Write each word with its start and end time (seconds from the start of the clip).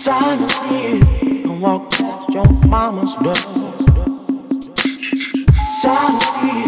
inside 0.00 0.40
and 0.72 1.60
walk 1.60 1.90
past 1.90 2.32
your 2.32 2.48
mama's 2.68 3.14
door. 3.16 3.34
Sorry, 5.82 6.64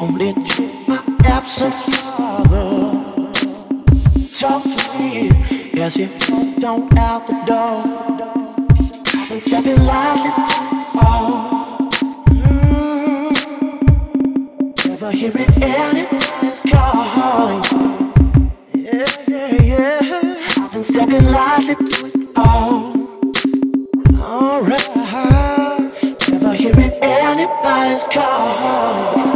only 0.00 0.32
to 0.32 0.62
my 0.86 1.02
absent 1.24 1.74
father. 1.74 3.32
Talk 4.38 4.62
to 4.62 4.98
me 5.00 5.30
as 5.80 5.96
you 5.96 6.08
don't 6.60 6.96
out 6.96 7.26
the 7.26 7.32
door. 7.44 7.82
And 9.32 9.42
stepping 9.42 9.82
lightly, 9.84 10.30
oh. 10.94 11.90
Mm. 12.28 13.32
Never 14.88 15.10
hearing 15.10 15.50
anybody's 15.60 16.62
calling. 16.70 17.62
Yeah, 18.72 19.06
yeah, 19.26 19.62
yeah. 19.72 20.62
I've 20.62 20.72
been 20.72 20.82
stepping 20.84 21.24
lightly 21.32 22.15
Alright. 24.20 24.90
Never 26.30 26.52
hearing 26.54 26.92
anybody's 27.02 28.06
call. 28.08 29.35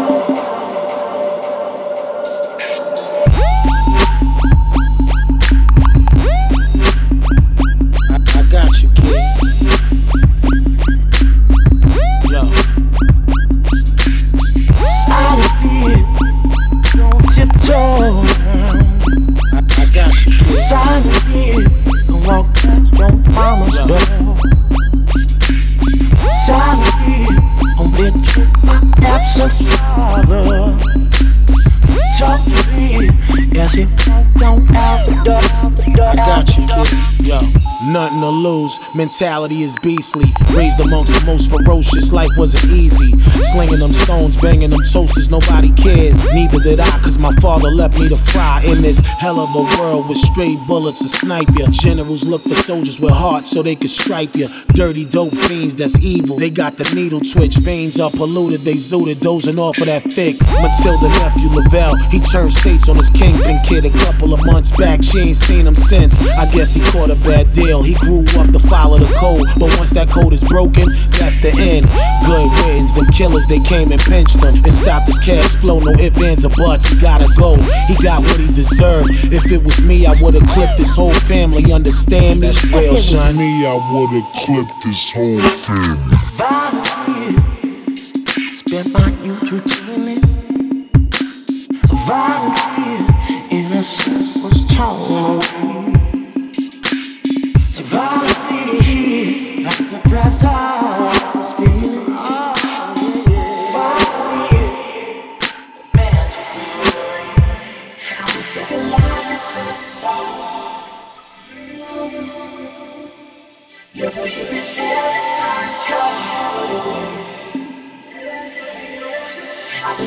Nothing 37.93 38.21
to 38.21 38.29
lose. 38.29 38.79
Mentality 38.95 39.63
is 39.63 39.77
beastly. 39.83 40.27
Raised 40.53 40.81
amongst 40.81 41.19
the 41.19 41.27
most 41.27 41.51
ferocious. 41.51 42.13
Life 42.13 42.31
wasn't 42.37 42.73
easy. 42.73 43.13
Slinging 43.53 43.81
them 43.81 43.93
stones, 43.93 44.37
banging 44.37 44.71
them 44.71 44.83
toasters. 44.93 45.31
Nobody 45.31 45.73
cared. 45.73 46.17
Neither 46.33 46.59
did 46.59 46.81
I, 46.81 46.91
cause 47.03 47.19
my 47.19 47.33
father 47.37 47.71
left 47.71 47.99
me 47.99 48.09
to 48.09 48.17
fry 48.17 48.63
in 48.67 48.83
this 48.83 49.01
hell 49.01 49.41
of 49.41 49.51
a 49.55 49.81
world 49.81 50.09
with 50.09 50.19
stray 50.19 50.57
bullets 50.67 51.03
to 51.03 51.09
snipe 51.09 51.49
ya. 51.59 51.67
Generals 51.71 52.25
look 52.25 52.43
for 52.43 52.55
soldiers 52.55 53.01
with 53.01 53.13
hearts 53.13 53.51
so 53.51 53.63
they 53.63 53.75
could 53.75 53.91
stripe 53.91 54.35
ya. 54.35 54.49
Dirty 54.81 55.05
dope 55.05 55.37
fiends, 55.37 55.77
that's 55.77 55.99
evil. 55.99 56.39
They 56.39 56.49
got 56.49 56.79
the 56.79 56.91
needle 56.95 57.21
twitch. 57.21 57.57
Veins 57.57 58.01
are 58.01 58.11
polluted. 58.11 58.63
They 58.63 58.81
zooted, 58.81 59.21
dozing 59.21 59.59
off 59.59 59.77
of 59.77 59.85
that 59.85 60.01
fix. 60.01 60.41
Matilda 60.57 61.13
nephew 61.21 61.53
Lavelle, 61.53 61.97
he 62.09 62.19
turned 62.19 62.51
states 62.51 62.89
on 62.89 62.97
his 62.97 63.11
kingpin 63.11 63.61
kid 63.61 63.85
a 63.85 63.91
couple 63.91 64.33
of 64.33 64.41
months 64.47 64.71
back. 64.71 65.05
She 65.05 65.19
ain't 65.19 65.37
seen 65.37 65.67
him 65.67 65.77
since. 65.77 66.19
I 66.33 66.51
guess 66.51 66.73
he 66.73 66.81
caught 66.81 67.11
a 67.11 67.15
bad 67.17 67.53
deal. 67.53 67.83
He 67.83 67.93
grew 67.93 68.25
up 68.41 68.49
to 68.57 68.59
follow 68.59 68.97
the 68.97 69.13
code, 69.21 69.45
but 69.61 69.69
once 69.77 69.91
that 69.91 70.09
code 70.09 70.33
is 70.33 70.45
broken, 70.45 70.89
that's 71.21 71.45
the 71.45 71.53
end. 71.61 71.85
Good 72.25 72.49
riddance, 72.65 72.95
them 72.95 73.13
killers 73.13 73.47
they 73.47 73.61
came 73.61 73.93
and 73.93 74.01
pinched 74.01 74.41
him 74.41 74.57
and 74.65 74.73
stopped 74.73 75.13
his 75.13 75.19
cash 75.19 75.61
flow. 75.61 75.81
No 75.81 75.93
ifs, 76.01 76.17
ands, 76.25 76.45
or 76.47 76.57
buts. 76.57 76.89
He 76.89 76.99
gotta 76.99 77.29
go. 77.37 77.53
He 77.85 78.01
got 78.01 78.25
what 78.25 78.41
he 78.41 78.49
deserved. 78.57 79.11
If 79.29 79.45
it 79.53 79.61
was 79.63 79.83
me, 79.83 80.07
I 80.07 80.17
would've 80.25 80.49
clipped 80.57 80.81
his 80.81 80.97
whole 80.97 81.13
family. 81.29 81.71
Understand 81.71 82.41
me, 82.41 82.49
If 82.49 82.65
real 82.73 82.97
it 82.97 83.13
was 83.13 83.37
me, 83.37 83.67
I 83.69 83.77
would've 83.93 84.25
clipped 84.41 84.70
this 84.85 85.13
whole 85.13 85.41
thing. 85.41 85.99
Violently, 86.37 87.97
spent 87.97 88.93
my. 88.95 90.10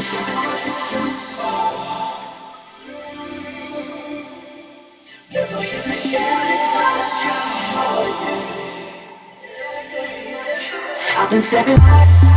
Call. 0.04 0.44
I've 11.16 11.30
been 11.30 11.42
stepping 11.42 12.33